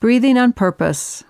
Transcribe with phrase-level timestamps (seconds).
[0.00, 1.24] Breathing on purpose.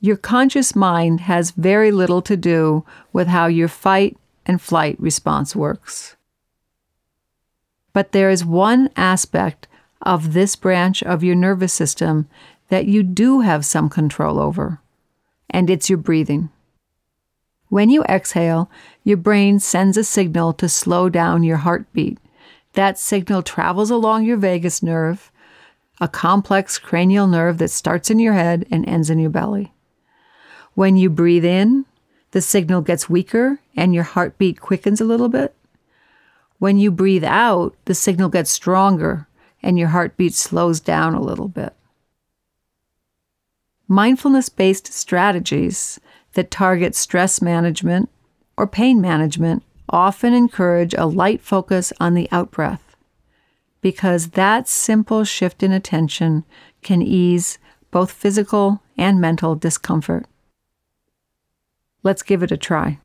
[0.00, 5.54] Your conscious mind has very little to do with how your fight and flight response
[5.54, 6.16] works.
[7.92, 9.68] But there is one aspect
[10.02, 12.28] of this branch of your nervous system
[12.70, 14.80] that you do have some control over,
[15.48, 16.50] and it's your breathing.
[17.68, 18.68] When you exhale,
[19.04, 22.18] your brain sends a signal to slow down your heartbeat.
[22.72, 25.30] That signal travels along your vagus nerve,
[26.00, 29.72] a complex cranial nerve that starts in your head and ends in your belly.
[30.74, 31.86] When you breathe in,
[32.32, 35.54] the signal gets weaker and your heartbeat quickens a little bit.
[36.58, 39.26] When you breathe out, the signal gets stronger
[39.62, 41.74] and your heartbeat slows down a little bit.
[43.88, 45.98] Mindfulness based strategies
[46.34, 48.10] that target stress management
[48.56, 52.85] or pain management often encourage a light focus on the out breath
[53.86, 56.42] because that simple shift in attention
[56.82, 57.56] can ease
[57.92, 60.26] both physical and mental discomfort.
[62.02, 62.98] Let's give it a try.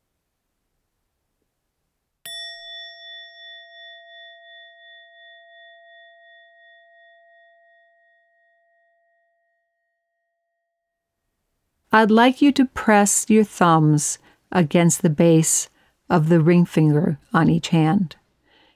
[11.91, 14.17] I'd like you to press your thumbs
[14.51, 15.69] against the base
[16.09, 18.15] of the ring finger on each hand,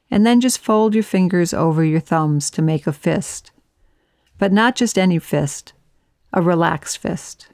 [0.09, 3.52] and then just fold your fingers over your thumbs to make a fist.
[4.38, 5.73] But not just any fist,
[6.34, 7.50] a relaxed fist.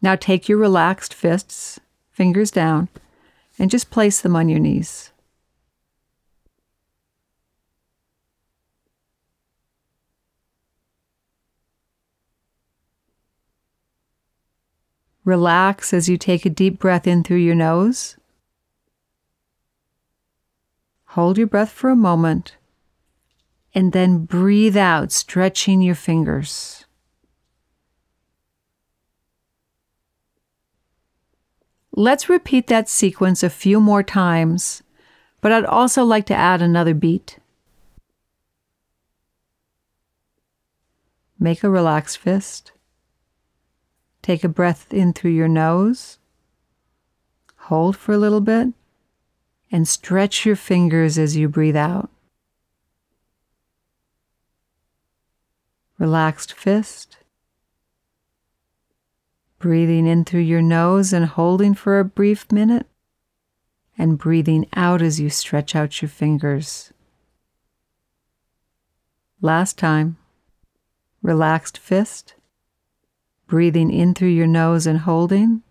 [0.00, 1.80] Now take your relaxed fists,
[2.10, 2.88] fingers down,
[3.58, 5.12] and just place them on your knees.
[15.24, 18.16] Relax as you take a deep breath in through your nose.
[21.12, 22.56] Hold your breath for a moment
[23.74, 26.86] and then breathe out, stretching your fingers.
[31.94, 34.82] Let's repeat that sequence a few more times,
[35.42, 37.38] but I'd also like to add another beat.
[41.38, 42.72] Make a relaxed fist.
[44.22, 46.16] Take a breath in through your nose.
[47.68, 48.72] Hold for a little bit
[49.72, 52.10] and stretch your fingers as you breathe out.
[55.98, 57.16] Relaxed fist.
[59.58, 62.86] Breathing in through your nose and holding for a brief minute,
[63.96, 66.92] and breathing out as you stretch out your fingers.
[69.40, 70.18] Last time.
[71.22, 72.34] Relaxed fist
[73.52, 75.62] breathing in through your nose and holding,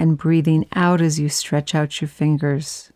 [0.00, 2.90] and breathing out as you stretch out your fingers.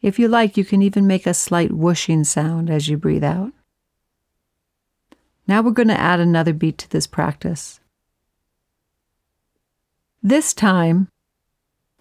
[0.00, 3.52] If you like, you can even make a slight whooshing sound as you breathe out.
[5.48, 7.80] Now we're going to add another beat to this practice.
[10.22, 11.08] This time,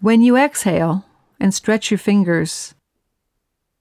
[0.01, 1.03] when you exhale
[1.39, 2.75] and stretch your fingers,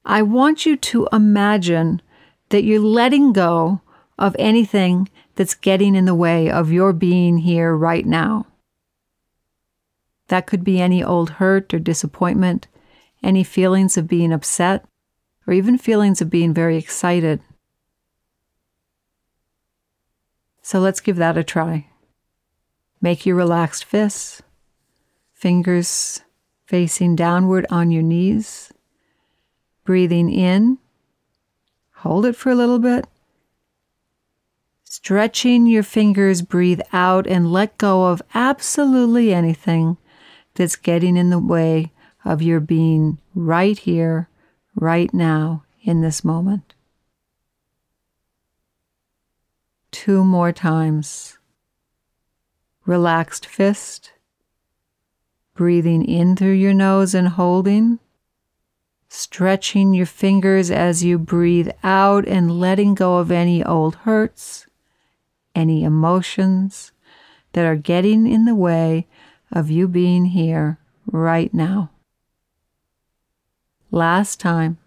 [0.06, 2.00] I want you to imagine
[2.48, 3.82] that you're letting go
[4.18, 8.46] of anything that's getting in the way of your being here right now.
[10.30, 12.68] That could be any old hurt or disappointment,
[13.22, 14.84] any feelings of being upset,
[15.44, 17.40] or even feelings of being very excited.
[20.62, 21.88] So let's give that a try.
[23.00, 24.40] Make your relaxed fists,
[25.32, 26.22] fingers
[26.64, 28.72] facing downward on your knees,
[29.84, 30.78] breathing in.
[31.96, 33.06] Hold it for a little bit
[34.92, 39.96] Stretching your fingers, breathe out and let go of absolutely anything
[40.60, 41.90] that's getting in the way
[42.22, 44.28] of your being right here,
[44.74, 46.74] right now, in this moment.
[49.90, 51.38] Two more times.
[52.84, 54.12] Relaxed fist,
[55.54, 57.98] breathing in through your nose and holding
[59.12, 64.66] stretching your fingers as you breathe out and letting go of any old hurts,
[65.52, 66.92] any emotions
[67.54, 69.08] that are getting in the way
[69.52, 71.90] of you being here right now.
[73.90, 74.78] Last time,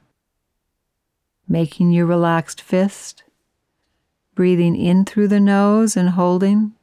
[1.47, 3.23] making your relaxed fist,
[4.33, 6.73] breathing in through the nose and holding,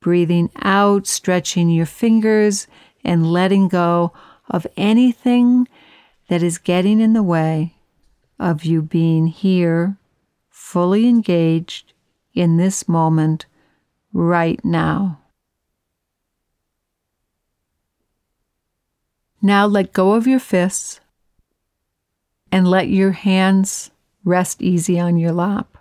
[0.00, 2.66] breathing out, stretching your fingers
[3.04, 4.12] and letting go
[4.48, 5.68] of anything
[6.28, 7.74] that is getting in the way
[8.38, 9.96] of you being here,
[10.48, 11.92] fully engaged
[12.34, 13.46] in this moment,
[14.12, 15.20] right now.
[19.42, 21.00] Now let go of your fists
[22.50, 23.90] and let your hands
[24.24, 25.76] rest easy on your lap.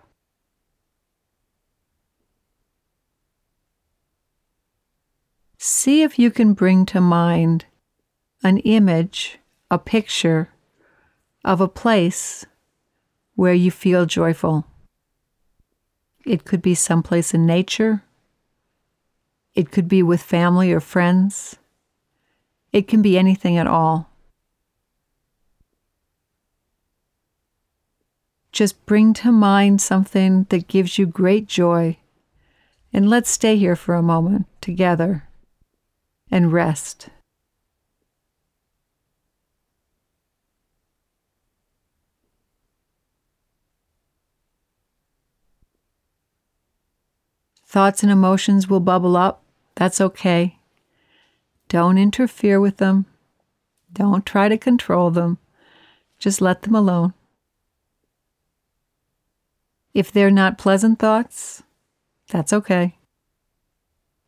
[5.57, 7.65] See if you can bring to mind
[8.43, 9.39] an image,
[9.71, 10.49] a picture
[11.43, 12.45] of a place
[13.35, 14.65] where you feel joyful.
[16.25, 18.03] It could be someplace in nature.
[19.53, 21.57] It could be with family or friends.
[22.75, 24.09] It can be anything at all.
[28.51, 31.99] Just bring to mind something that gives you great joy,
[32.91, 35.23] and let's stay here for a moment together
[36.29, 37.07] and rest.
[47.65, 49.43] Thoughts and emotions will bubble up.
[49.75, 50.54] That's okay.
[51.75, 53.05] Don't interfere with them.
[53.91, 55.39] Don't try to control them.
[56.17, 57.13] Just let them alone.
[59.93, 61.63] If they're not pleasant thoughts,
[62.29, 62.95] that's okay.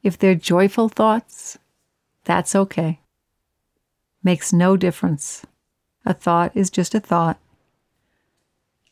[0.04, 1.58] If they're joyful thoughts,
[2.26, 3.00] that's okay.
[4.22, 5.46] Makes no difference.
[6.06, 7.40] A thought is just a thought.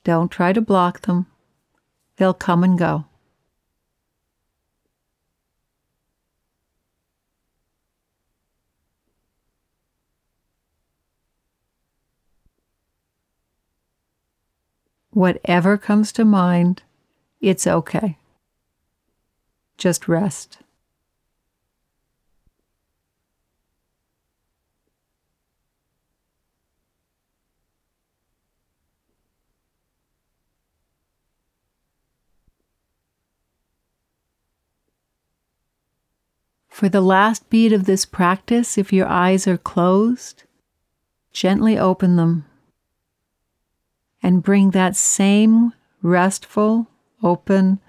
[0.05, 1.25] Don't try to block them,
[2.15, 3.03] they'll come and go.
[15.15, 16.83] Whatever comes to mind,
[17.39, 18.17] it's okay.
[19.77, 20.57] Just rest.
[36.67, 40.43] For the last beat of this practice, if your eyes are closed,
[41.31, 42.43] gently open them
[44.25, 46.87] and bring that same restful,
[47.21, 47.79] open,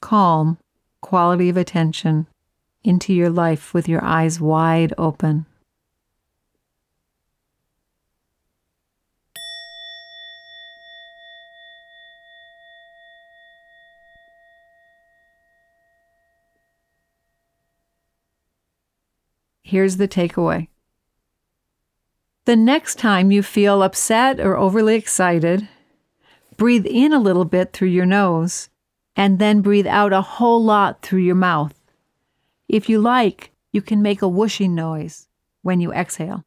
[0.00, 0.56] calm
[1.00, 2.28] quality of attention
[2.84, 5.46] into your life with your eyes wide open.
[19.64, 20.68] Here's the takeaway.
[22.44, 25.68] The next time you feel upset or overly excited,
[26.60, 28.68] breathe in a little bit through your nose
[29.16, 31.72] and then breathe out a whole lot through your mouth.
[32.68, 35.26] If you like, you can make a whooshing noise
[35.62, 36.44] when you exhale.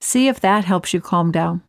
[0.00, 1.62] See if that helps you calm down.